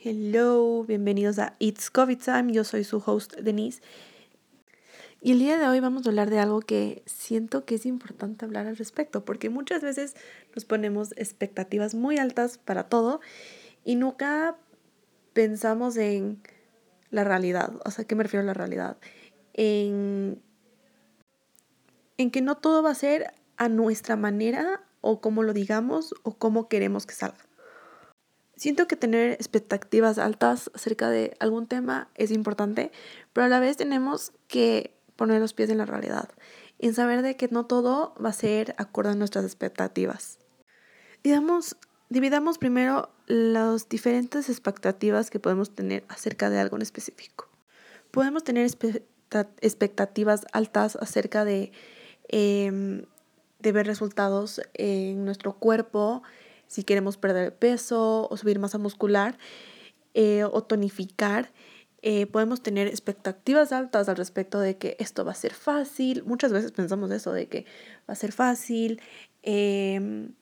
[0.00, 2.52] Hello, bienvenidos a It's COVID Time.
[2.52, 3.82] Yo soy su host Denise.
[5.20, 8.44] Y el día de hoy vamos a hablar de algo que siento que es importante
[8.44, 10.14] hablar al respecto, porque muchas veces
[10.54, 13.20] nos ponemos expectativas muy altas para todo
[13.84, 14.56] y nunca
[15.32, 16.40] pensamos en
[17.10, 17.72] la realidad.
[17.84, 18.98] O sea, ¿qué me refiero a la realidad?
[19.52, 20.40] En,
[22.18, 26.38] en que no todo va a ser a nuestra manera o como lo digamos o
[26.38, 27.47] como queremos que salga.
[28.58, 32.90] Siento que tener expectativas altas acerca de algún tema es importante,
[33.32, 36.28] pero a la vez tenemos que poner los pies en la realidad,
[36.80, 40.40] en saber de que no todo va a ser acorde a nuestras expectativas.
[41.22, 41.76] Digamos,
[42.08, 47.48] dividamos primero las diferentes expectativas que podemos tener acerca de algo en específico.
[48.10, 48.68] Podemos tener
[49.60, 51.70] expectativas altas acerca de,
[52.26, 53.04] em,
[53.60, 56.24] de ver resultados en nuestro cuerpo,
[56.68, 59.36] si queremos perder peso o subir masa muscular
[60.14, 61.50] eh, o tonificar.
[62.00, 66.22] Eh, podemos tener expectativas altas al respecto de que esto va a ser fácil.
[66.24, 67.64] Muchas veces pensamos eso, de que
[68.08, 69.00] va a ser fácil.
[69.42, 70.34] Em,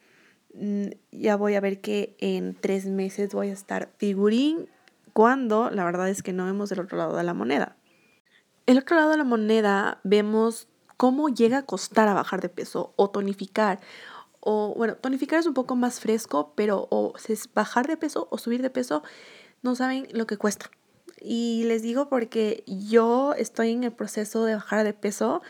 [0.54, 4.68] mm, ya voy a ver que en tres meses voy a estar figurín,
[5.14, 7.76] cuando la verdad es que no vemos el otro lado de la moneda.
[8.66, 12.92] El otro lado de la moneda vemos cómo llega a costar a bajar de peso
[12.96, 13.80] o tonificar
[14.40, 18.38] o bueno, tonificar es un poco más fresco, pero o es bajar de peso o
[18.38, 19.02] subir de peso,
[19.62, 20.70] no saben lo que cuesta.
[21.20, 25.42] Y les digo porque yo estoy en el proceso de bajar de peso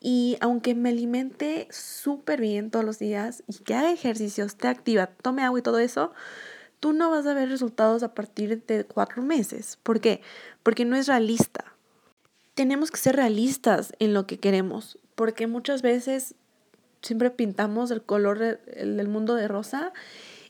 [0.00, 5.08] y aunque me alimente súper bien todos los días y que haga ejercicios, te activa,
[5.08, 6.12] tome agua y todo eso,
[6.80, 9.78] tú no vas a ver resultados a partir de cuatro meses.
[9.82, 10.22] ¿Por qué?
[10.62, 11.64] Porque no es realista.
[12.54, 16.34] Tenemos que ser realistas en lo que queremos, porque muchas veces
[17.02, 19.92] siempre pintamos el color del mundo de rosa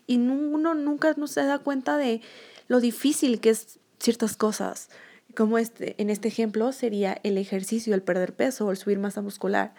[0.07, 2.23] y uno nunca no se da cuenta de
[2.67, 4.91] lo difícil que es ciertas cosas.
[5.37, 9.21] Como este, en este ejemplo sería el ejercicio, el perder peso o el subir masa
[9.21, 9.75] muscular.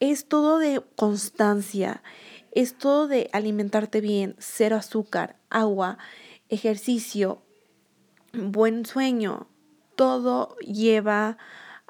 [0.00, 2.02] Es todo de constancia,
[2.52, 5.98] es todo de alimentarte bien, cero azúcar, agua,
[6.50, 7.42] ejercicio,
[8.32, 9.48] buen sueño.
[9.96, 11.38] Todo lleva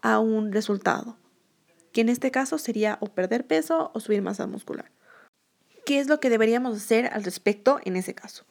[0.00, 1.16] a un resultado
[1.94, 4.90] que en este caso sería o perder peso o subir masa muscular.
[5.86, 8.44] ¿Qué es lo que deberíamos hacer al respecto en ese caso?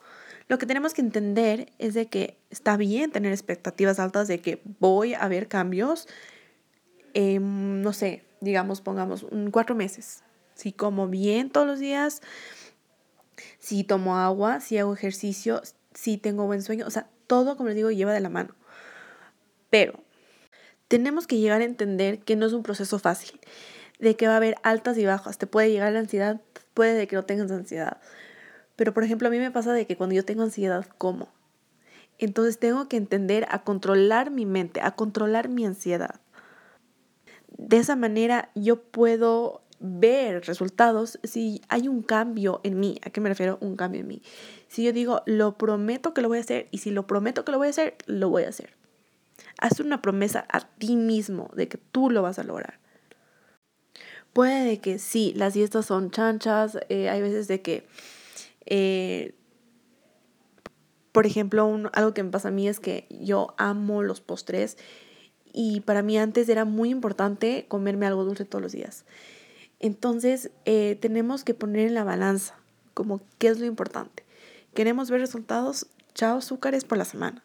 [0.47, 4.61] Lo que tenemos que entender es de que está bien tener expectativas altas de que
[4.79, 6.07] voy a ver cambios,
[7.15, 10.23] no sé, digamos, pongamos cuatro meses.
[10.53, 12.21] Si como bien todos los días,
[13.59, 15.61] si tomo agua, si hago ejercicio,
[15.93, 18.55] si tengo buen sueño, o sea, todo, como les digo, lleva de la mano.
[19.69, 20.02] Pero
[20.93, 23.39] tenemos que llegar a entender que no es un proceso fácil,
[23.97, 26.39] de que va a haber altas y bajas, te puede llegar la ansiedad,
[26.75, 27.97] puede de que no tengas ansiedad.
[28.75, 31.29] Pero por ejemplo, a mí me pasa de que cuando yo tengo ansiedad, como.
[32.19, 36.21] Entonces tengo que entender a controlar mi mente, a controlar mi ansiedad.
[37.57, 42.99] De esa manera yo puedo ver resultados si hay un cambio en mí.
[43.03, 43.57] ¿A qué me refiero?
[43.61, 44.21] Un cambio en mí.
[44.67, 47.51] Si yo digo, lo prometo que lo voy a hacer y si lo prometo que
[47.51, 48.82] lo voy a hacer, lo voy a hacer.
[49.59, 52.79] Haz una promesa a ti mismo de que tú lo vas a lograr.
[54.33, 57.85] Puede que sí, las dietas son chanchas, eh, hay veces de que,
[58.65, 59.35] eh,
[61.11, 64.77] por ejemplo, algo que me pasa a mí es que yo amo los postres
[65.53, 69.05] y para mí antes era muy importante comerme algo dulce todos los días.
[69.79, 72.55] Entonces eh, tenemos que poner en la balanza
[72.95, 74.23] como qué es lo importante.
[74.73, 75.85] Queremos ver resultados,
[76.15, 77.43] chao azúcares por la semana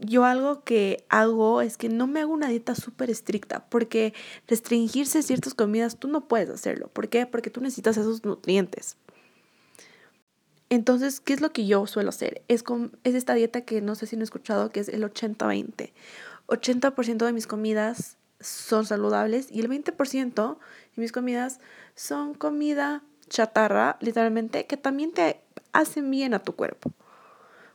[0.00, 4.14] yo algo que hago es que no me hago una dieta súper estricta, porque
[4.46, 6.88] restringirse ciertas comidas tú no puedes hacerlo.
[6.88, 7.26] ¿Por qué?
[7.26, 8.96] Porque tú necesitas esos nutrientes.
[10.70, 12.42] Entonces, ¿qué es lo que yo suelo hacer?
[12.48, 15.02] Es, con, es esta dieta que no sé si no he escuchado, que es el
[15.02, 15.92] 80-20.
[16.46, 21.60] 80%, de mis comidas son saludables y el 20% de mis comidas
[21.94, 25.40] son comida chatarra, literalmente, que también te
[25.72, 26.92] hacen bien a tu cuerpo.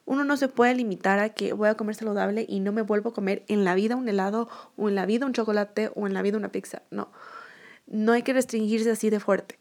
[0.06, 3.10] Uno no se puede limitar a que voy a comer saludable y no me vuelvo
[3.10, 6.14] a comer en la vida un helado o en la vida un chocolate o en
[6.14, 6.82] la vida una pizza.
[6.92, 7.10] No,
[7.88, 9.60] no hay que restringirse así de fuerte.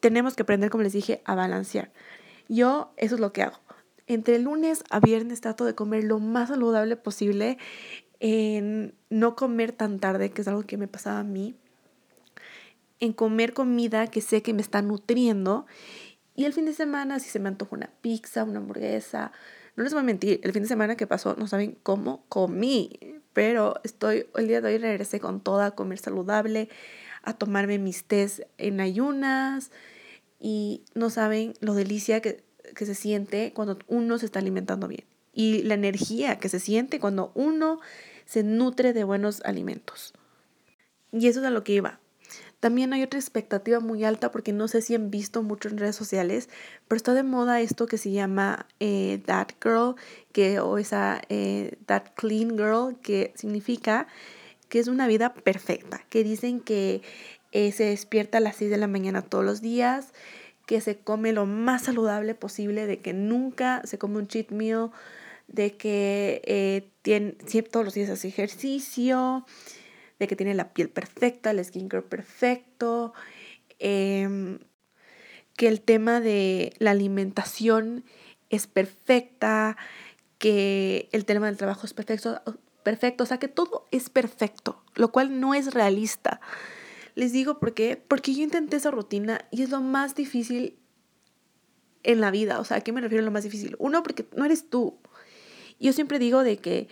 [0.00, 1.92] Tenemos que aprender, como les dije, a balancear.
[2.48, 3.58] Yo eso es lo que hago.
[4.06, 7.58] Entre lunes a viernes trato de comer lo más saludable posible,
[8.18, 11.54] en no comer tan tarde, que es algo que me pasaba a mí,
[12.98, 15.66] en comer comida que sé que me está nutriendo
[16.40, 19.32] y el fin de semana, si se me antoja una pizza, una hamburguesa,
[19.76, 22.98] no les voy a mentir, el fin de semana que pasó, no saben cómo comí,
[23.32, 26.68] pero estoy, el día de hoy regresé con toda a comer saludable,
[27.22, 29.70] a tomarme mis tés en ayunas
[30.38, 35.04] y no saben lo delicia que que se siente cuando uno se está alimentando bien
[35.32, 37.80] y la energía que se siente cuando uno
[38.24, 40.14] se nutre de buenos alimentos.
[41.12, 42.00] Y eso es a lo que iba.
[42.60, 45.96] También hay otra expectativa muy alta porque no sé si han visto mucho en redes
[45.96, 46.50] sociales,
[46.86, 49.96] pero está de moda esto que se llama eh, That Girl,
[50.32, 54.06] que, o esa eh, That Clean Girl, que significa
[54.68, 57.00] que es una vida perfecta, que dicen que
[57.52, 60.12] eh, se despierta a las 6 de la mañana todos los días,
[60.66, 64.90] que se come lo más saludable posible, de que nunca se come un cheat meal,
[65.48, 67.32] de que tiene,
[67.72, 69.44] todos los días hace ejercicio,
[70.20, 73.14] de que tiene la piel perfecta, el skincare perfecto,
[73.78, 74.60] em,
[75.56, 78.04] que el tema de la alimentación
[78.50, 79.76] es perfecta,
[80.38, 82.40] que el tema del trabajo es perfecto,
[82.82, 86.40] perfecto, o sea que todo es perfecto, lo cual no es realista.
[87.14, 90.78] Les digo por qué, porque yo intenté esa rutina y es lo más difícil
[92.02, 93.74] en la vida, o sea, ¿a qué me refiero a lo más difícil?
[93.78, 94.98] Uno, porque no eres tú.
[95.78, 96.88] Yo siempre digo de que,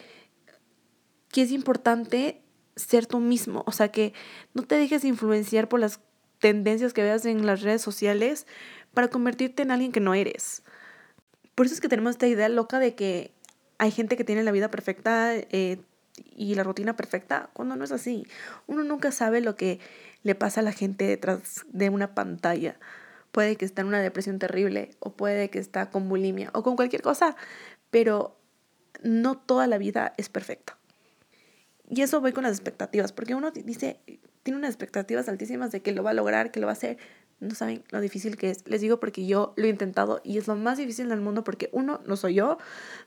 [1.31, 2.43] que es importante
[2.79, 4.13] ser tú mismo, o sea, que
[4.55, 6.01] no te dejes influenciar por las
[6.39, 8.47] tendencias que veas en las redes sociales
[8.95, 10.63] para convertirte en alguien que no eres.
[11.55, 13.33] Por eso es que tenemos esta idea loca de que
[13.79, 15.81] hay gente que tiene la vida perfecta eh,
[16.37, 18.27] y la rutina perfecta, cuando no es así.
[18.67, 19.81] Uno nunca sabe lo que
[20.23, 22.79] le pasa a la gente detrás de una pantalla.
[23.33, 26.77] Puede que esté en una depresión terrible o puede que está con bulimia o con
[26.77, 27.37] cualquier cosa,
[27.91, 28.37] pero
[29.03, 30.77] no toda la vida es perfecta.
[31.89, 34.01] Y eso voy con las expectativas, porque uno dice,
[34.43, 36.99] tiene unas expectativas altísimas de que lo va a lograr, que lo va a hacer.
[37.41, 38.67] No saben lo difícil que es.
[38.67, 41.71] Les digo porque yo lo he intentado y es lo más difícil del mundo porque
[41.73, 42.59] uno, no soy yo.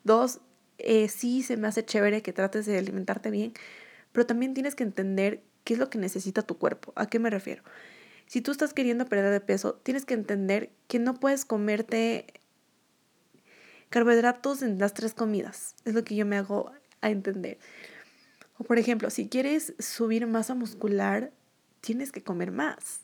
[0.03, 0.39] Dos,
[0.77, 3.53] eh, sí se me hace chévere que trates de alimentarte bien,
[4.11, 6.93] pero también tienes que entender qué es lo que necesita tu cuerpo.
[6.95, 7.63] ¿A qué me refiero?
[8.25, 12.25] Si tú estás queriendo perder de peso, tienes que entender que no puedes comerte
[13.89, 15.75] carbohidratos en las tres comidas.
[15.85, 17.59] Es lo que yo me hago a entender.
[18.67, 21.31] Por ejemplo, si quieres subir masa muscular,
[21.81, 23.01] tienes que comer más.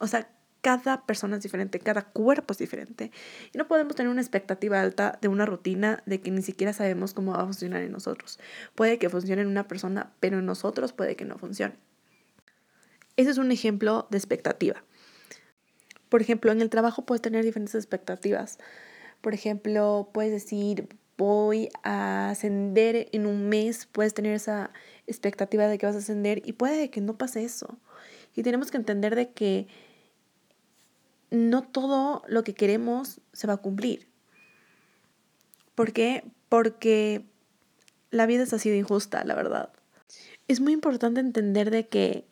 [0.00, 0.30] O sea,
[0.60, 3.12] cada persona es diferente, cada cuerpo es diferente.
[3.52, 7.14] Y no podemos tener una expectativa alta de una rutina de que ni siquiera sabemos
[7.14, 8.38] cómo va a funcionar en nosotros.
[8.74, 11.76] Puede que funcione en una persona, pero en nosotros puede que no funcione.
[13.16, 14.84] Ese es un ejemplo de expectativa.
[16.08, 18.58] Por ejemplo, en el trabajo puedes tener diferentes expectativas.
[19.20, 24.70] Por ejemplo, puedes decir, voy a ascender en un mes, puedes tener esa
[25.06, 27.76] expectativa de que vas a ascender y puede que no pase eso.
[28.34, 29.66] Y tenemos que entender de que
[31.30, 34.06] no todo lo que queremos se va a cumplir.
[35.74, 36.24] ¿Por qué?
[36.48, 37.24] Porque
[38.10, 39.70] la vida es así de injusta, la verdad.
[40.46, 42.26] Es muy importante entender de que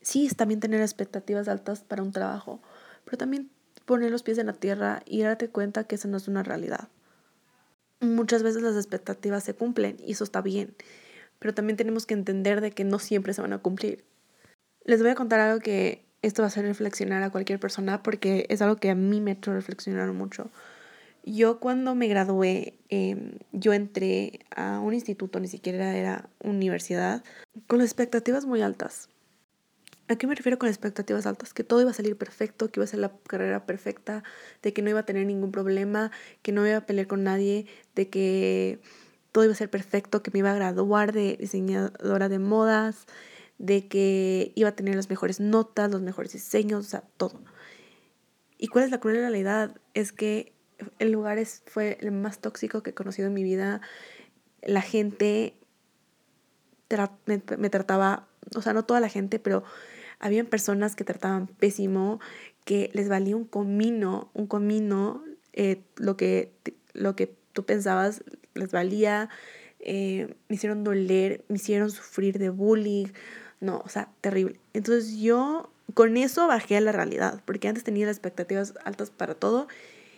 [0.00, 2.60] sí, es también tener expectativas altas para un trabajo,
[3.04, 3.50] pero también
[3.84, 6.88] poner los pies en la tierra y darte cuenta que eso no es una realidad.
[8.00, 10.74] Muchas veces las expectativas se cumplen y eso está bien,
[11.38, 14.04] pero también tenemos que entender de que no siempre se van a cumplir.
[14.84, 18.46] Les voy a contar algo que esto va a hacer reflexionar a cualquier persona porque
[18.48, 20.50] es algo que a mí me ha hecho reflexionar mucho.
[21.24, 27.22] Yo cuando me gradué, em, yo entré a un instituto, ni siquiera era universidad,
[27.66, 29.10] con expectativas muy altas.
[30.10, 31.54] ¿A qué me refiero con expectativas altas?
[31.54, 34.24] Que todo iba a salir perfecto, que iba a ser la carrera perfecta,
[34.60, 36.10] de que no iba a tener ningún problema,
[36.42, 38.80] que no iba a pelear con nadie, de que
[39.30, 43.06] todo iba a ser perfecto, que me iba a graduar de diseñadora de modas,
[43.58, 47.40] de que iba a tener las mejores notas, los mejores diseños, o sea, todo.
[48.58, 49.76] ¿Y cuál es la cruel realidad?
[49.94, 50.52] Es que
[50.98, 53.80] el lugar es, fue el más tóxico que he conocido en mi vida.
[54.60, 55.54] La gente
[57.26, 58.26] me, me, trataba,
[58.56, 59.62] o sea, no toda la gente, pero
[60.20, 62.20] habían personas que trataban pésimo,
[62.64, 66.52] que les valía un comino, un comino, eh, lo, que,
[66.92, 68.22] lo que tú pensabas
[68.54, 69.28] les valía,
[69.80, 73.06] eh, me hicieron doler, me hicieron sufrir de bullying,
[73.60, 74.60] no, o sea, terrible.
[74.74, 79.34] Entonces yo con eso bajé a la realidad, porque antes tenía las expectativas altas para
[79.34, 79.68] todo.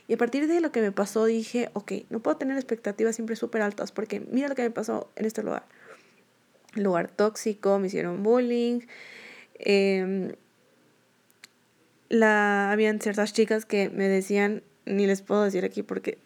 [0.09, 3.37] Y a partir de lo que me pasó dije, ok, no puedo tener expectativas siempre
[3.37, 5.65] súper altas, porque mira lo que me pasó en este lugar.
[6.75, 8.81] Lugar tóxico, me hicieron bullying.
[9.63, 10.35] Eh,
[12.13, 16.19] la, habían ciertas chicas que me decían, ni les puedo decir aquí porque,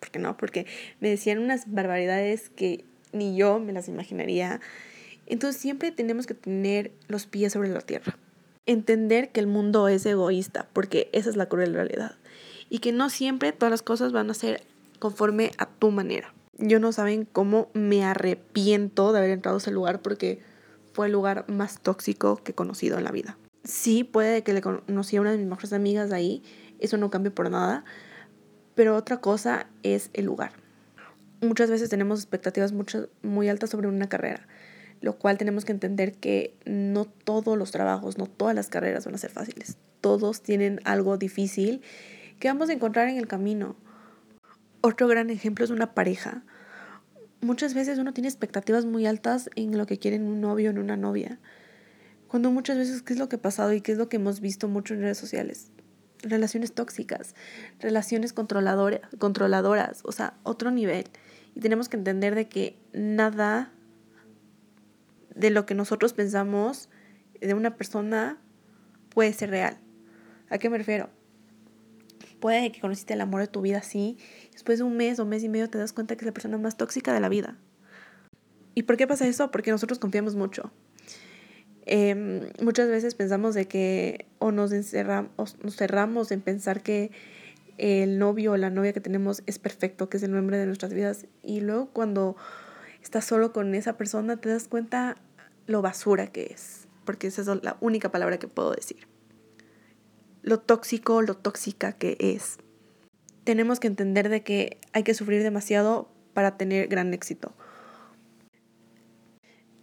[0.00, 0.66] porque no, porque
[1.00, 4.60] me decían unas barbaridades que ni yo me las imaginaría.
[5.26, 8.18] Entonces siempre tenemos que tener los pies sobre la tierra.
[8.66, 12.16] Entender que el mundo es egoísta, porque esa es la cruel realidad.
[12.68, 14.62] Y que no siempre todas las cosas van a ser
[14.98, 16.34] conforme a tu manera.
[16.58, 20.40] Yo no saben cómo me arrepiento de haber entrado a ese lugar porque
[20.94, 23.36] fue el lugar más tóxico que he conocido en la vida.
[23.64, 26.42] Sí, puede que le conocí a una de mis mejores amigas ahí,
[26.78, 27.84] eso no cambia por nada,
[28.74, 30.52] Pero otra cosa es el lugar.
[31.40, 32.72] Muchas veces tenemos expectativas
[33.22, 34.48] muy altas sobre una carrera,
[35.00, 39.14] lo cual tenemos que entender que no todos los trabajos, no todas las carreras van
[39.14, 39.76] a ser fáciles.
[40.00, 41.82] Todos tienen algo difícil
[42.40, 43.76] que vamos a encontrar en el camino.
[44.80, 46.42] Otro gran ejemplo es una pareja.
[47.44, 50.72] Muchas veces uno tiene expectativas muy altas en lo que quiere en un novio o
[50.72, 51.38] en una novia.
[52.26, 54.40] Cuando muchas veces, ¿qué es lo que ha pasado y qué es lo que hemos
[54.40, 55.70] visto mucho en redes sociales?
[56.22, 57.34] Relaciones tóxicas,
[57.80, 61.04] relaciones controladoras, controladoras, o sea, otro nivel.
[61.54, 63.70] Y tenemos que entender de que nada
[65.34, 66.88] de lo que nosotros pensamos
[67.42, 68.38] de una persona
[69.10, 69.76] puede ser real.
[70.48, 71.10] ¿A qué me refiero?
[72.44, 74.18] Puede que conociste el amor de tu vida así,
[74.52, 76.58] después de un mes o mes y medio te das cuenta que es la persona
[76.58, 77.56] más tóxica de la vida.
[78.74, 79.50] ¿Y por qué pasa eso?
[79.50, 80.70] Porque nosotros confiamos mucho.
[81.86, 87.12] Em, muchas veces pensamos de que o nos, encerramos, nos cerramos en pensar que
[87.78, 90.92] el novio o la novia que tenemos es perfecto, que es el nombre de nuestras
[90.92, 91.24] vidas.
[91.42, 92.36] Y luego cuando
[93.02, 95.16] estás solo con esa persona te das cuenta
[95.66, 99.13] lo basura que es, porque esa es la única palabra que puedo decir.
[100.44, 102.58] Lo tóxico, lo tóxica que es.
[103.44, 107.54] Tenemos que entender de que hay que sufrir demasiado para tener gran éxito.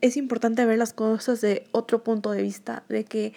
[0.02, 3.34] Es importante ver las cosas de otro punto de vista, de que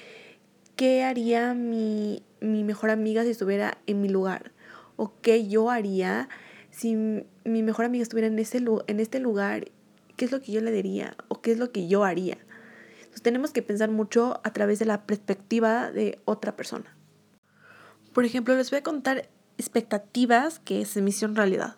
[0.77, 4.53] qué haría mi, mi mejor amiga si estuviera en mi lugar,
[4.97, 6.29] o qué yo haría
[6.71, 9.71] si mi mejor amiga estuviera en, en este lugar
[10.19, 12.37] qué es lo que yo le diría o qué es lo que yo haría.
[12.99, 16.95] Entonces tenemos que pensar mucho a través de la perspectiva de otra persona.
[18.15, 19.29] Por ejemplo, les voy a contar
[19.59, 21.75] expectativas que se me hicieron realidad.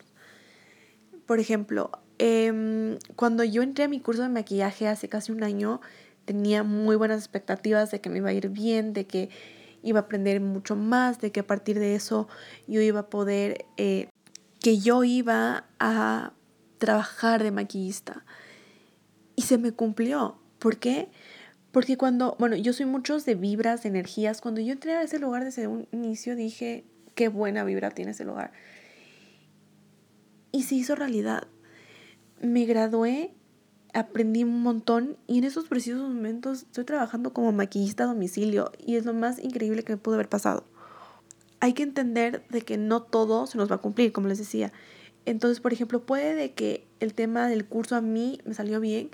[1.24, 5.80] Por ejemplo, em, cuando yo entré a mi curso de maquillaje hace casi un año,
[6.26, 9.30] tenía muy buenas expectativas de que me iba a ir bien, de que
[9.82, 12.28] iba a aprender mucho más, de que a partir de eso
[12.66, 14.10] yo iba a poder, eh,
[14.60, 16.34] que yo iba a
[16.76, 18.26] trabajar de maquillista.
[19.36, 20.38] Y se me cumplió.
[20.58, 21.08] ¿Por qué?
[21.08, 21.16] Porque
[21.98, 24.40] cuando, bueno, yo soy muchos de vibras, de energías.
[24.40, 28.24] Cuando yo entré a ese lugar desde un inicio dije, qué buena vibra tiene ese
[28.24, 28.52] lugar.
[30.52, 31.46] Y se hizo realidad.
[32.40, 33.34] Me gradué,
[33.92, 38.96] aprendí un montón y en esos precisos momentos estoy trabajando como maquillista a domicilio y
[38.96, 40.64] es lo más increíble que me pudo haber pasado.
[41.60, 44.72] Hay que entender de que no todo se nos va a cumplir, como les decía.
[45.26, 49.10] Entonces, por ejemplo, puede de que el tema del curso a mí me salió bien,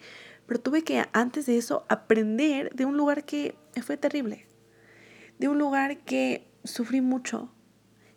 [0.53, 4.45] pero tuve que antes de eso aprender de un lugar que fue terrible,
[5.39, 7.51] de un lugar que sufrí mucho,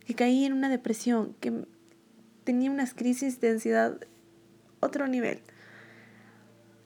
[0.05, 1.65] que caí en una depresión, que
[2.43, 4.01] tenía unas crisis de ansiedad
[4.81, 5.39] otro nivel.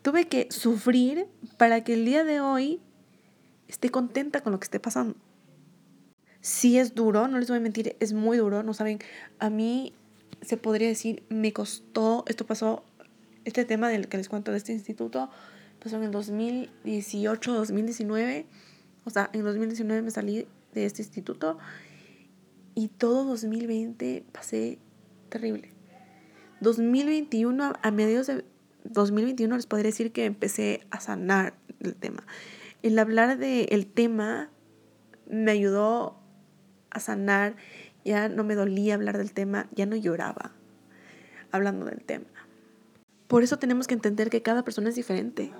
[0.03, 1.25] Tuve que sufrir
[1.57, 2.79] para que el día de hoy
[3.67, 5.15] esté contenta con lo que esté pasando.
[6.41, 8.99] Sí es duro, no les voy a mentir, es muy duro, no saben,
[9.39, 9.93] a mí
[10.43, 12.83] se podría decir, me costó, esto pasó,
[13.49, 15.29] este tema del que les cuento de este instituto,
[15.83, 18.45] pasó en el 2018, 2019,
[19.05, 21.57] o sea, en 2019 me salí de este instituto
[22.75, 24.79] y todo 2020 pasé
[25.29, 25.71] terrible.
[26.61, 28.45] 2021, a mediados de
[28.83, 32.25] 2021 les podría decir que empecé a sanar el tema.
[32.81, 34.49] El hablar del tema
[35.29, 36.19] me ayudó
[36.89, 37.55] a sanar
[38.05, 40.51] ya no me dolía hablar del tema, ya no lloraba
[41.51, 42.27] hablando del tema.
[43.29, 45.51] Por eso tenemos que entender que cada persona es diferente.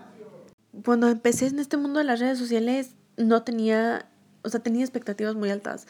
[0.83, 4.09] Cuando empecé en este mundo de las redes sociales, no tenía,
[4.41, 5.85] o sea, tenía expectativas muy altas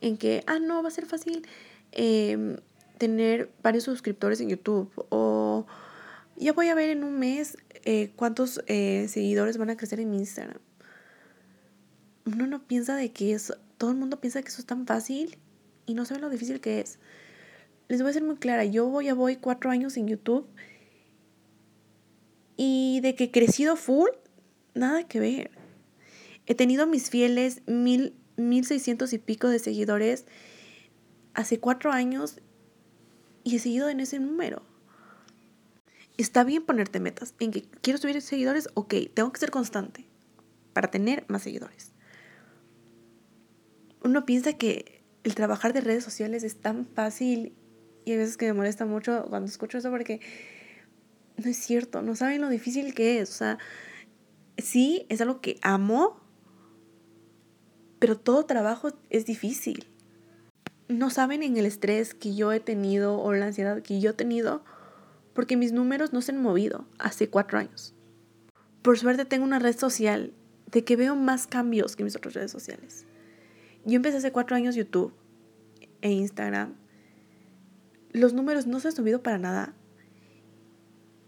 [0.00, 1.44] en que, ah, no, va a ser fácil
[1.90, 2.58] em,
[2.98, 5.66] tener varios suscriptores en YouTube o
[6.36, 10.12] ya voy a ver en un mes eh, cuántos eh, seguidores van a crecer en
[10.12, 10.60] mi Instagram.
[12.24, 15.38] Uno no piensa de que eso, todo el mundo piensa que eso es tan fácil
[15.86, 17.00] y no saben lo difícil que es.
[17.88, 20.46] Les voy a ser muy clara, yo ya voy cuatro años en YouTube
[22.56, 24.10] y de que crecido full,
[24.74, 25.50] nada que ver.
[26.46, 30.26] He tenido mis fieles mil, mil seiscientos y pico de seguidores
[31.34, 32.40] hace cuatro años
[33.44, 34.62] y he seguido en ese número.
[36.16, 40.06] Está bien ponerte metas en que quiero subir seguidores, ok, tengo que ser constante
[40.72, 41.92] para tener más seguidores.
[44.02, 47.54] Uno piensa que el trabajar de redes sociales es tan fácil
[48.04, 50.20] y hay veces que me molesta mucho cuando escucho eso porque
[51.36, 53.30] no es cierto, no saben lo difícil que es.
[53.30, 53.58] O sea,
[54.58, 56.20] sí, es algo que amo,
[57.98, 59.86] pero todo trabajo es difícil.
[60.88, 64.14] No saben en el estrés que yo he tenido o la ansiedad que yo he
[64.14, 64.64] tenido
[65.34, 67.94] porque mis números no se han movido hace cuatro años.
[68.82, 70.32] Por suerte tengo una red social
[70.70, 73.04] de que veo más cambios que mis otras redes sociales.
[73.84, 75.12] Yo empecé hace cuatro años YouTube
[76.00, 76.74] e Instagram
[78.16, 79.74] los números no se han subido para nada.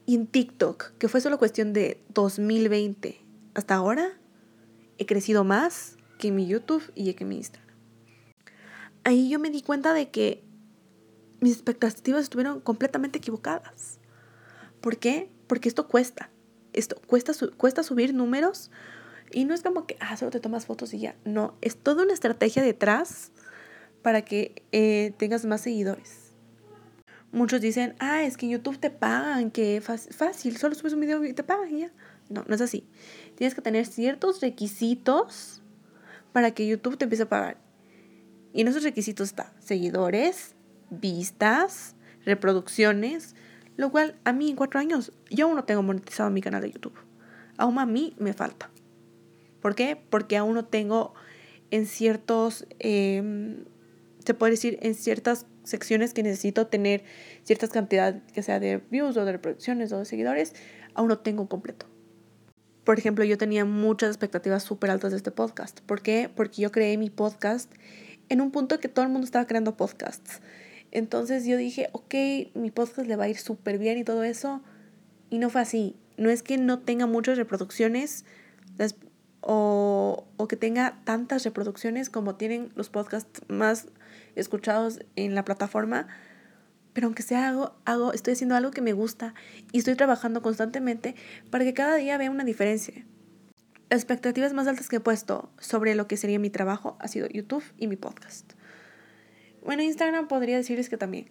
[0.08, 3.20] Y en TikTok, que fue solo cuestión de 2020
[3.52, 4.18] hasta ahora,
[4.96, 7.76] he crecido más que en mi YouTube y que en mi Instagram.
[9.04, 10.42] Ahí yo me di cuenta de que
[11.40, 13.98] mis expectativas estuvieron completamente equivocadas.
[14.80, 15.28] ¿Por qué?
[15.46, 16.30] Porque esto cuesta.
[16.72, 18.70] Esto cuesta, cuesta subir números
[19.30, 21.16] y no es como que, ah, solo te tomas fotos y ya.
[21.26, 23.30] No, es toda una estrategia detrás
[24.00, 26.27] para que eh, tengas más seguidores.
[27.30, 31.34] Muchos dicen, ah, es que YouTube te pagan, que fácil, solo subes un video y
[31.34, 31.92] te pagan y ya.
[32.30, 32.86] No, no es así.
[33.36, 35.62] Tienes que tener ciertos requisitos
[36.32, 37.58] para que YouTube te empiece a pagar.
[38.52, 40.54] Y en esos requisitos está seguidores,
[40.90, 43.34] vistas, reproducciones,
[43.76, 46.72] lo cual a mí en cuatro años yo aún no tengo monetizado mi canal de
[46.72, 46.98] YouTube.
[47.56, 48.70] Aún a mí me falta.
[49.60, 49.96] ¿Por qué?
[49.96, 51.14] Porque aún no tengo
[51.70, 53.64] en ciertos, em,
[54.28, 57.02] se puede decir, en ciertas secciones que necesito tener
[57.44, 60.54] ciertas cantidades, que sea de views o de reproducciones o de seguidores,
[60.92, 61.86] aún no tengo completo.
[62.84, 65.80] Por ejemplo, yo tenía muchas expectativas súper altas de este podcast.
[65.80, 66.28] ¿Por qué?
[66.28, 67.72] Porque yo creé mi podcast
[68.28, 70.42] en un punto que todo el mundo estaba creando podcasts.
[70.90, 72.14] Entonces yo dije, ok,
[72.52, 74.62] mi podcast le va a ir súper bien y todo eso.
[75.30, 75.96] Y no fue así.
[76.18, 78.26] No es que no tenga muchas reproducciones
[79.40, 83.86] o, o que tenga tantas reproducciones como tienen los podcasts más
[84.38, 86.06] escuchados en la plataforma.
[86.92, 89.34] Pero aunque sea algo, hago, estoy haciendo algo que me gusta
[89.72, 91.14] y estoy trabajando constantemente
[91.50, 93.04] para que cada día vea una diferencia.
[93.90, 97.28] Las expectativas más altas que he puesto sobre lo que sería mi trabajo ha sido
[97.28, 98.52] YouTube y mi podcast.
[99.64, 101.28] Bueno, Instagram podría decirles que también,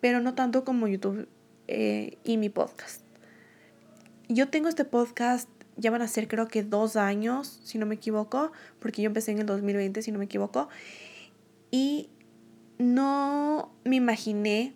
[0.00, 1.28] pero no tanto como YouTube
[1.68, 3.02] eh, y mi podcast.
[4.28, 7.94] Yo tengo este podcast, ya van a ser creo que dos años, si no me
[7.94, 10.68] equivoco, porque yo empecé en el 2020, si no me equivoco,
[11.70, 12.10] y
[12.82, 14.74] no me imaginé,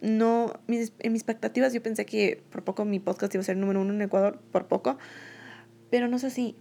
[0.00, 3.56] no, mis, en mis expectativas yo pensé que por poco mi podcast iba a ser
[3.56, 4.98] número uno en Ecuador, por poco,
[5.90, 6.56] pero no sé si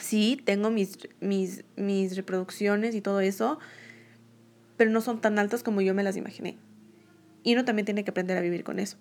[0.00, 3.58] sí, tengo mis, mis, mis reproducciones y todo eso,
[4.76, 6.56] pero no son tan altas como yo me las imaginé.
[7.42, 8.96] Y uno también tiene que aprender a vivir con eso.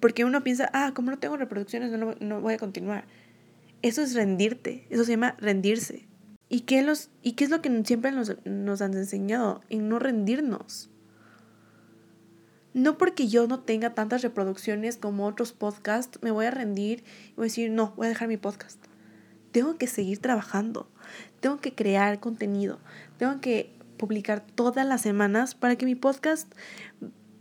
[0.00, 3.04] Porque uno piensa, ah, como no tengo reproducciones, no, no voy a continuar.
[3.82, 6.06] Eso es rendirte, eso se llama rendirse.
[6.52, 9.62] ¿Y qué, los, y qué es lo que siempre nos, nos han enseñado?
[9.70, 10.90] En no rendirnos.
[12.74, 17.34] No porque yo no tenga tantas reproducciones como otros podcasts, me voy a rendir y
[17.34, 18.78] voy a decir, no, voy a dejar mi podcast
[19.52, 20.88] tengo que seguir trabajando,
[21.40, 22.80] tengo que crear contenido,
[23.18, 26.52] tengo que publicar todas las semanas para que mi podcast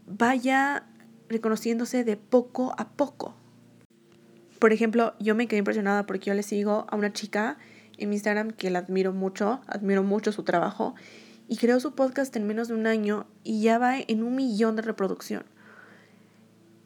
[0.05, 0.85] vaya
[1.29, 3.33] reconociéndose de poco a poco.
[4.59, 7.57] Por ejemplo, yo me quedé impresionada porque yo le sigo a una chica
[8.01, 10.95] en Instagram que la admiro mucho, admiro mucho su trabajo
[11.47, 14.75] y creó su podcast en menos de un año y ya va en un millón
[14.75, 15.43] de reproducción.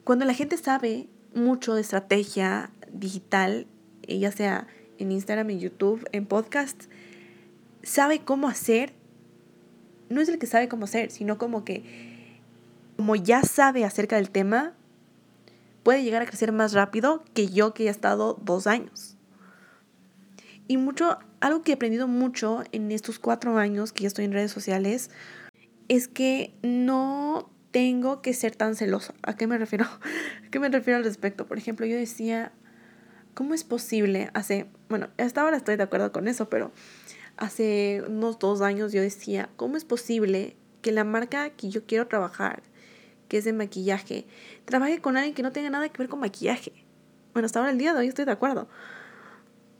[0.03, 3.67] Cuando la gente sabe mucho de estrategia digital,
[4.07, 6.85] ya sea en Instagram, en YouTube, en podcast,
[7.83, 8.93] sabe cómo hacer,
[10.09, 12.39] no es el que sabe cómo hacer, sino como que,
[12.97, 14.73] como ya sabe acerca del tema,
[15.83, 19.14] puede llegar a crecer más rápido que yo que he estado dos años.
[20.67, 24.31] Y mucho, algo que he aprendido mucho en estos cuatro años que ya estoy en
[24.31, 25.11] redes sociales,
[25.87, 29.13] es que no tengo que ser tan celosa.
[29.23, 29.85] ¿A qué me refiero?
[30.47, 31.45] ¿A qué me refiero al respecto?
[31.45, 32.51] Por ejemplo, yo decía,
[33.33, 34.31] ¿cómo es posible?
[34.33, 36.71] Hace, bueno, hasta ahora estoy de acuerdo con eso, pero
[37.37, 42.07] hace unos dos años yo decía, ¿cómo es posible que la marca que yo quiero
[42.07, 42.63] trabajar,
[43.27, 44.25] que es de maquillaje,
[44.65, 46.71] trabaje con alguien que no tenga nada que ver con maquillaje?
[47.33, 48.69] Bueno, hasta ahora el día de hoy estoy de acuerdo.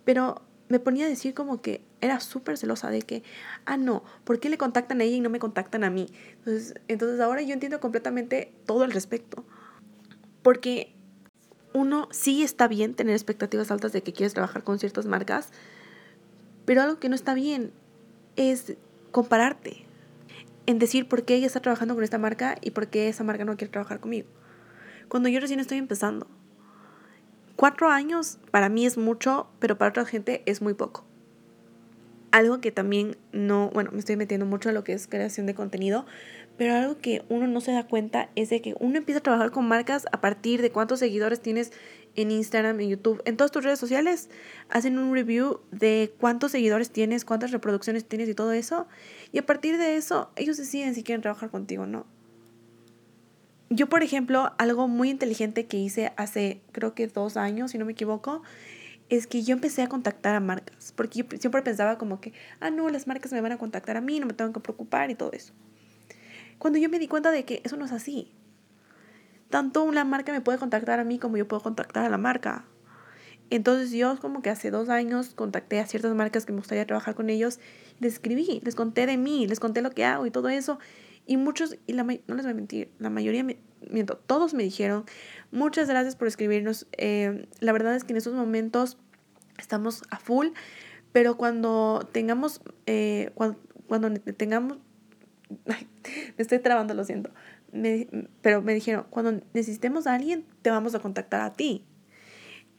[0.04, 3.23] Pero me ponía a decir como que era súper celosa de que,
[3.65, 6.08] ah, no, ¿por qué le contactan a ella y no me contactan a mí?
[6.38, 9.43] Entonces, entonces ahora yo entiendo completamente todo el respecto.
[10.41, 10.93] Porque
[11.73, 15.49] uno sí está bien tener expectativas altas de que quieres trabajar con ciertas marcas,
[16.65, 17.71] pero algo que no está bien
[18.36, 18.75] es
[19.12, 19.86] compararte,
[20.65, 23.45] en decir por qué ella está trabajando con esta marca y por qué esa marca
[23.45, 24.28] no quiere trabajar conmigo.
[25.10, 26.28] Cuando yo recién estoy empezando.
[27.56, 31.06] Cuatro años para mí es mucho, pero para otra gente es muy poco.
[32.32, 35.56] Algo que también no, bueno, me estoy metiendo mucho en lo que es creación de
[35.56, 36.06] contenido,
[36.58, 39.52] pero algo que uno no se da cuenta es de que uno empieza a trabajar
[39.52, 41.72] con marcas a partir de cuántos seguidores tienes
[42.15, 44.30] en Instagram, en YouTube, en todas tus redes sociales.
[44.70, 48.88] Hacen un review de cuántos seguidores tienes, cuántas reproducciones tienes y todo eso.
[49.32, 52.06] Y a partir de eso, ellos deciden si quieren trabajar contigo o no.
[53.69, 57.86] Yo, por ejemplo, algo muy inteligente que hice hace creo que dos años, si no
[57.86, 58.43] me equivoco,
[59.10, 60.93] es que yo empecé a contactar a marcas.
[60.95, 64.01] Porque yo siempre pensaba como que, ah, no, las marcas me van a contactar a
[64.01, 65.54] mí, no me tengo que preocupar y todo eso.
[66.58, 68.32] Cuando yo me di cuenta de que eso no es así.
[69.49, 72.65] Tanto una marca me puede contactar a mí como yo puedo contactar a la marca.
[73.49, 77.13] Entonces yo como que hace dos años contacté a ciertas marcas que me gustaría trabajar
[77.13, 77.60] con ellos,
[77.99, 80.80] les escribí, les conté de mí, les conté lo que hago y todo eso.
[81.26, 83.58] Y muchos, y la, no les voy a mentir, la mayoría, me,
[83.90, 85.06] miento, todos me dijeron,
[85.52, 86.88] muchas gracias por escribirnos.
[86.98, 88.98] Eh, la verdad es que en estos momentos
[89.58, 90.48] estamos a full,
[91.12, 93.32] pero cuando tengamos, eh,
[93.88, 94.78] cuando, tengamos,
[95.66, 95.78] me
[96.38, 97.32] estoy trabando, lo siento,
[98.42, 101.86] pero me dijeron, cuando necesitemos a alguien, te vamos a contactar a ti.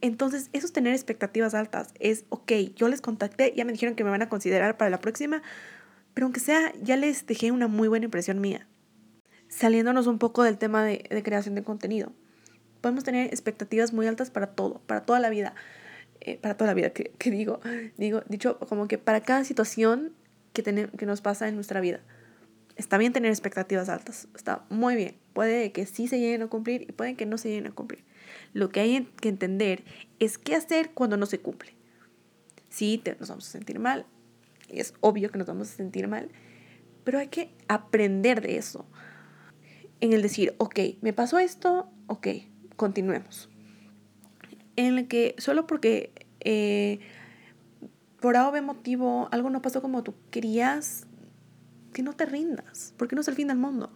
[0.03, 1.95] Entonces, eso es tener expectativas altas.
[1.99, 5.01] Es, ok, yo les contacté, ya me dijeron que me van a considerar para la
[5.01, 5.43] próxima,
[6.17, 8.67] pero aunque sea, ya les dejé una muy buena impresión mía.
[9.49, 12.11] Saliéndonos un poco del tema de, creación de contenido.
[12.81, 15.55] Podemos tener expectativas muy altas para todo, para toda la vida.
[16.23, 17.61] Eh, para toda la vida, que, digo,
[17.99, 20.15] digo, dicho como que para cada situación
[20.55, 22.01] que, que nos pasa en nuestra vida.
[22.77, 25.19] Está bien tener expectativas altas, está muy bien.
[25.35, 28.07] Puede que sí se lleguen a cumplir y puede que no se lleguen a cumplir.
[28.55, 29.85] Lo que hay que entender
[30.19, 31.75] es qué hacer cuando no se cumple.
[32.71, 34.07] Sí, te, nos vamos a sentir mal,
[34.69, 36.31] es obvio que nos vamos a sentir mal,
[37.05, 38.87] pero hay que aprender de eso.
[40.01, 42.29] En el decir, ok, me pasó esto, ok,
[42.77, 43.49] continuemos.
[44.77, 47.01] En el que solo porque eh,
[48.21, 51.07] por A motivo algo no pasó como tú querías,
[51.93, 53.91] que no te rindas, porque no es el fin del mundo.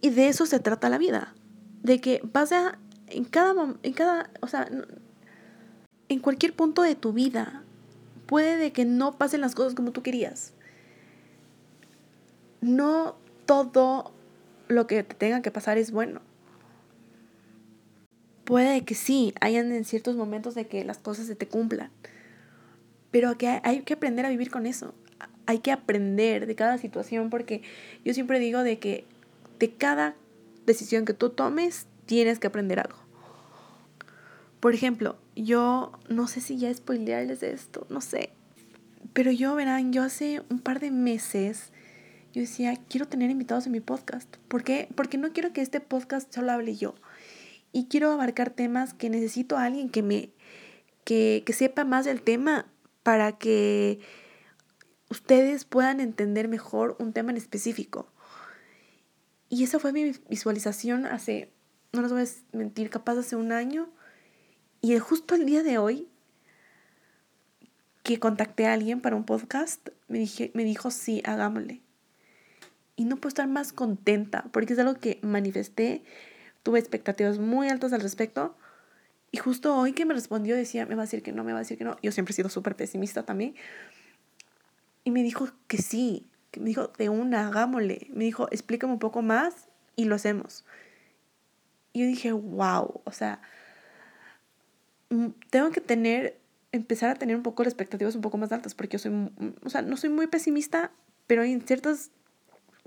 [0.00, 1.34] Y de eso se trata la vida,
[1.82, 4.68] de que vas a, en cada, en cada, o sea,
[6.08, 7.61] en cualquier punto de tu vida,
[8.26, 10.52] puede de que no pasen las cosas como tú querías.
[12.60, 14.12] No todo
[14.68, 16.20] lo que te tenga que pasar es bueno.
[18.44, 21.90] Puede que sí, hayan en ciertos momentos de que las cosas se te cumplan.
[23.10, 24.94] Pero que hay que aprender a vivir con eso.
[25.46, 27.62] Hay que aprender de cada situación porque
[28.04, 29.04] yo siempre digo de que
[29.58, 30.16] de cada
[30.66, 33.01] decisión que tú tomes tienes que aprender algo.
[34.62, 38.30] Por ejemplo, yo no sé si ya spoilearles esto, no sé.
[39.12, 41.72] Pero yo, verán, yo hace un par de meses,
[42.32, 44.36] yo decía, quiero tener invitados en mi podcast.
[44.46, 44.88] ¿Por qué?
[44.94, 46.94] Porque no quiero que este podcast solo hable yo.
[47.72, 50.30] Y quiero abarcar temas que necesito a alguien que me,
[51.02, 52.66] que, que sepa más del tema
[53.02, 53.98] para que
[55.10, 58.06] ustedes puedan entender mejor un tema en específico.
[59.48, 61.50] Y esa fue mi visualización hace,
[61.92, 63.90] no les voy a mentir, capaz hace un año
[64.82, 66.08] y justo el día de hoy,
[68.02, 71.80] que contacté a alguien para un podcast, me, dije, me dijo, sí, hagámosle.
[72.96, 76.02] Y no puedo estar más contenta, porque es algo que manifesté,
[76.64, 78.56] tuve expectativas muy altas al respecto.
[79.30, 81.60] Y justo hoy que me respondió decía, me va a decir que no, me va
[81.60, 81.96] a decir que no.
[82.02, 83.54] Yo siempre he sido súper pesimista también.
[85.04, 88.08] Y me dijo que sí, que me dijo, de una, hagámosle.
[88.12, 90.64] Me dijo, explícame un poco más y lo hacemos.
[91.92, 93.40] Y yo dije, wow, o sea,
[95.50, 96.38] tengo que tener,
[96.72, 99.30] empezar a tener un poco las expectativas un poco más altas, porque yo soy,
[99.64, 100.92] o sea, no soy muy pesimista,
[101.26, 102.10] pero en ciertas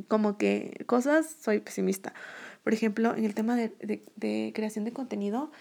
[0.07, 2.13] como que cosas soy pesimista.
[2.63, 5.51] Por ejemplo, en el tema de, de, de creación de contenido,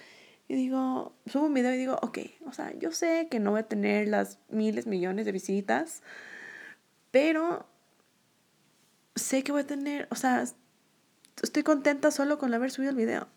[0.49, 3.61] yo digo, subo un video y digo, ok, o sea, yo sé que no voy
[3.61, 6.03] a tener las miles, millones de visitas,
[7.11, 7.67] pero
[9.15, 10.45] sé que voy a tener, o sea,
[11.43, 13.29] estoy contenta solo con haber subido el video.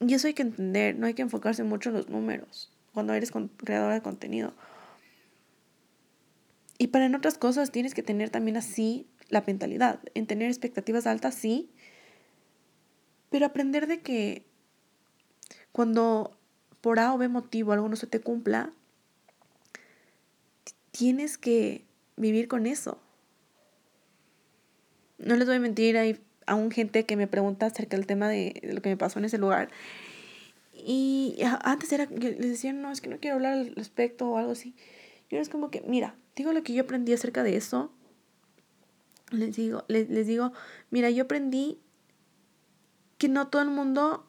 [0.00, 3.32] Y eso hay que entender, no hay que enfocarse mucho en los números cuando eres
[3.58, 4.54] creadora de contenido.
[6.78, 11.06] Y para en otras cosas tienes que tener también así la mentalidad, en tener expectativas
[11.06, 11.70] altas, sí,
[13.30, 14.44] pero aprender de que
[15.72, 16.36] cuando
[16.80, 18.72] por A o B motivo algo no se te cumpla,
[20.90, 21.84] tienes que
[22.16, 23.00] vivir con eso.
[25.18, 26.18] No les voy a mentir, hay
[26.54, 29.38] un gente que me pregunta acerca del tema de, lo que me pasó en ese
[29.38, 29.70] lugar.
[30.72, 34.52] Y antes era, les decían, no, es que no quiero hablar al respecto o algo
[34.52, 34.74] así.
[35.28, 37.92] Yo es como que, mira, digo lo que yo aprendí acerca de eso.
[39.30, 40.52] Les digo, les, les digo,
[40.90, 41.78] mira, yo aprendí
[43.18, 44.26] que no todo el mundo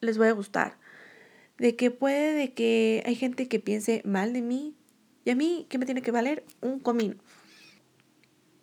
[0.00, 0.78] les voy a gustar.
[1.58, 4.74] De que puede, de que hay gente que piense mal de mí.
[5.24, 6.44] Y a mí, ¿qué me tiene que valer?
[6.60, 7.16] Un comino.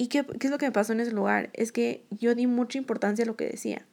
[0.02, 1.52] ¿Y qué, qué, es lo que me pasó en ese lugar?
[1.54, 3.86] Es que yo di mucha importancia a lo que decía.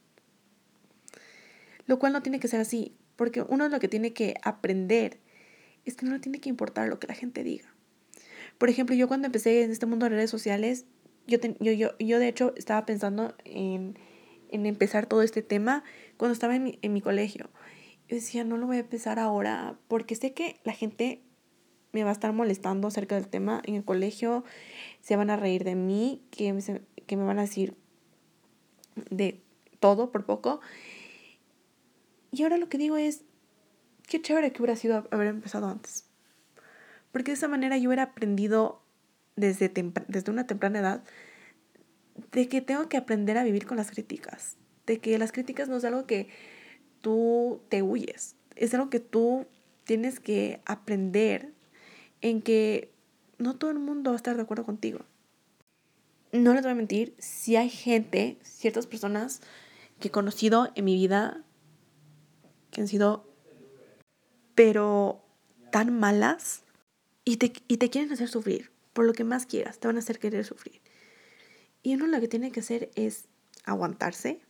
[1.85, 5.19] Lo cual no tiene que ser así, porque uno lo que tiene que aprender
[5.85, 7.75] es que no le tiene que importar lo que la gente diga.
[8.57, 10.87] Por ejemplo, yo cuando empecé en este mundo de redes sociales,
[11.27, 13.99] yo, yo, yo, yo de hecho estaba pensando en,
[14.49, 15.85] en empezar todo este tema
[16.17, 17.51] cuando estaba en mi, en mi colegio.
[18.09, 21.21] Yo decía, no lo voy a empezar ahora porque sé que la gente
[21.93, 24.45] me va a estar molestando acerca del tema en el colegio,
[25.09, 26.63] se van a reír de mí, que me,
[27.07, 27.75] que me van a decir,
[29.09, 29.41] de
[29.81, 30.61] todo por poco.
[32.31, 33.23] Y ahora lo que digo es,
[34.07, 36.05] qué chévere que hubiera sido haber empezado antes.
[37.11, 38.83] Porque de esa manera yo hubiera aprendido
[39.35, 39.73] desde,
[40.09, 41.05] desde una temprana edad
[42.31, 44.59] de que tengo que aprender a vivir con las críticas.
[44.85, 46.29] De que las críticas no es algo que
[47.01, 48.37] tú te huyes.
[48.57, 49.47] Es algo que tú
[49.85, 51.55] tienes que aprender
[52.21, 52.93] en que
[53.39, 55.01] no todo el mundo va a estar de acuerdo contigo.
[56.33, 59.41] No les voy a mentir, si hay gente, ciertas personas
[59.99, 61.43] que he conocido en mi vida
[62.71, 63.27] que han sido,
[64.55, 65.25] pero
[65.73, 66.65] tan malas
[67.25, 70.01] y te, y te quieren hacer sufrir por lo que más quieras, te van a
[70.01, 70.81] hacer querer sufrir.
[71.83, 73.27] Y uno lo que tiene que hacer es
[73.65, 74.41] aguantarse,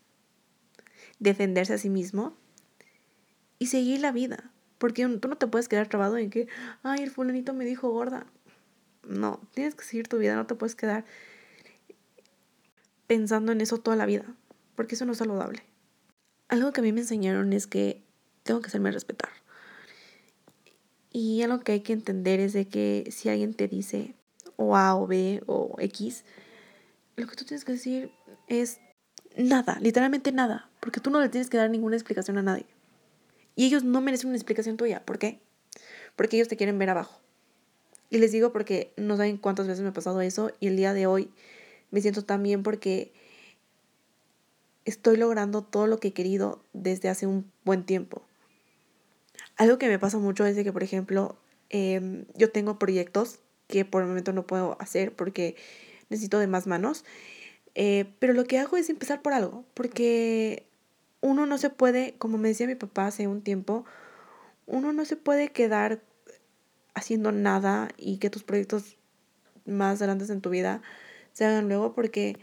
[1.18, 2.35] defenderse a sí mismo
[3.59, 4.51] y seguir la vida.
[4.79, 6.48] Porque tú no te puedes quedar trabado en que,
[6.83, 8.27] ay, el fulanito me dijo gorda.
[9.09, 11.05] No, tienes que seguir tu vida, no te puedes quedar
[13.07, 14.25] pensando en eso toda la vida,
[14.77, 15.62] porque eso no es saludable.
[16.49, 18.05] Algo que a mí me enseñaron es que
[18.42, 19.31] tengo que hacerme respetar.
[21.11, 24.14] Y algo que hay que entender es de que si alguien te dice
[24.57, 26.25] o A o B o X,
[27.16, 28.12] lo que tú tienes que decir
[28.47, 28.79] es
[29.38, 32.66] nada, literalmente nada, porque tú no le tienes que dar ninguna explicación a nadie.
[33.57, 35.05] Y ellos no merecen una explicación tuya.
[35.05, 35.40] ¿Por qué?
[36.14, 37.21] Porque ellos te quieren ver abajo.
[38.11, 40.94] Y les digo porque no saben cuántas veces me ha pasado eso y el día
[40.94, 41.31] de hoy
[41.90, 43.12] me siento tan bien porque
[44.85, 48.23] estoy logrando todo lo que he querido desde hace un buen tiempo.
[49.57, 51.37] Algo que me pasa mucho es de que, por ejemplo,
[51.68, 55.57] em, yo tengo proyectos que por el momento no puedo hacer porque
[56.09, 57.05] necesito de más manos.
[57.75, 60.64] Eh, pero lo que hago es empezar por algo, porque
[61.21, 63.85] uno no se puede, como me decía mi papá hace un tiempo,
[64.66, 66.01] uno no se puede quedar
[66.99, 68.97] haciendo nada y que tus proyectos
[69.65, 70.83] más grandes en tu vida
[71.33, 72.39] se hagan luego porque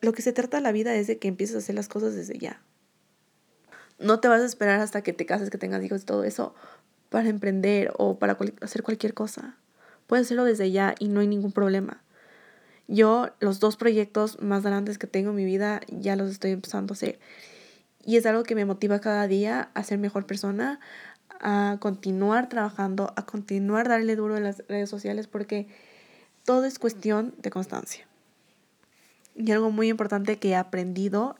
[0.00, 2.38] lo que se trata la vida es de que empieces a hacer las cosas desde
[2.38, 2.62] ya.
[3.98, 6.54] No te vas a esperar hasta que te cases, que tengas hijos y todo eso
[7.08, 9.56] para emprender o para hacer cualquier cosa.
[10.06, 12.02] Puedes hacerlo desde ya y no hay ningún problema.
[12.86, 16.92] Yo los dos proyectos más grandes que tengo en mi vida ya los estoy empezando
[16.92, 17.18] a hacer.
[18.04, 20.80] Y es algo que me motiva cada día a ser mejor persona,
[21.40, 25.68] a continuar trabajando, a continuar darle duro en las redes sociales porque
[26.44, 28.06] todo es cuestión de constancia.
[29.36, 31.36] Y algo muy importante que he aprendido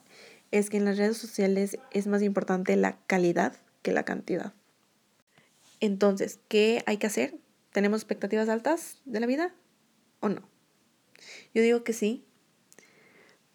[0.51, 4.53] es que en las redes sociales es más importante la calidad que la cantidad.
[5.81, 7.35] Entonces, ¿qué hay que hacer?
[7.73, 9.55] ¿Tenemos expectativas altas de la vida
[10.21, 10.43] o no?
[11.55, 12.25] Yo digo que sí.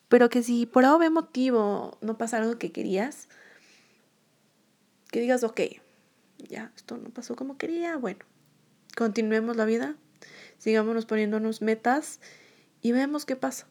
[0.07, 3.27] Pero que si por algún motivo no pasa algo que querías,
[5.11, 5.61] que digas, ok,
[6.47, 8.19] ya, esto no pasó como quería, bueno,
[8.95, 9.95] continuemos la vida,
[10.58, 12.19] sigámonos poniéndonos metas
[12.82, 13.67] y vemos qué pasa.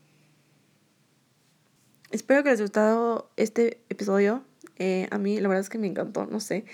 [2.10, 4.44] Espero que les haya gustado este episodio.
[4.78, 6.66] Eh, a mí la verdad es que me encantó, no sé.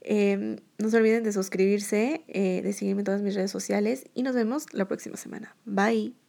[0.00, 4.22] Em, no se olviden de suscribirse, eh, de seguirme en todas mis redes sociales y
[4.22, 5.56] nos vemos la próxima semana.
[5.64, 6.27] Bye.